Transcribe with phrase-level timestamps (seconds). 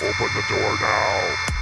[0.00, 1.57] Open the door now!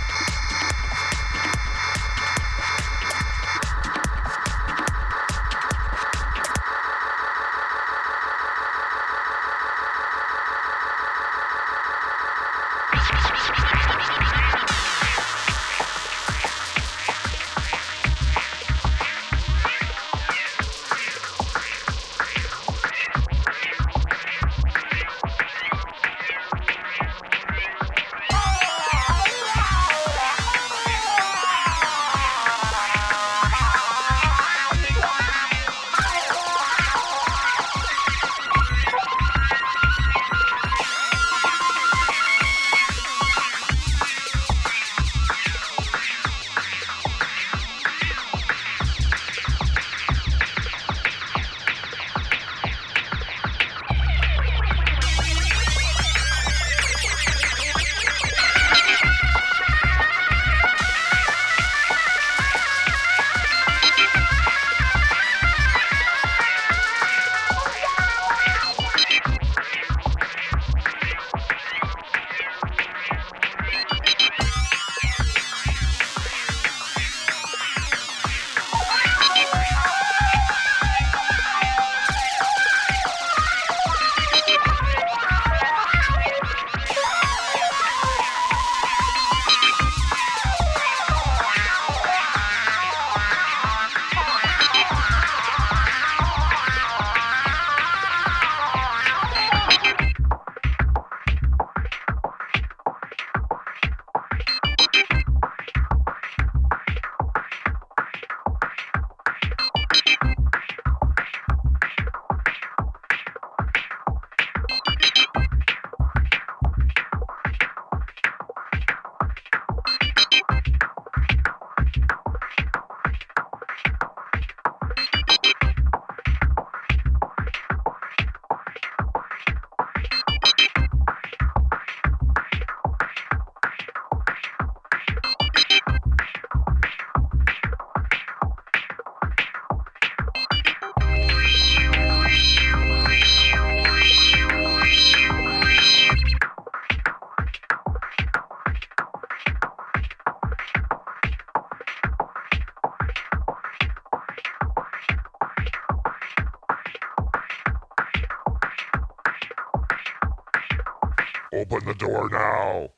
[161.53, 162.91] Open the door now.